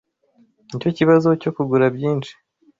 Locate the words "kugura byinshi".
1.55-2.31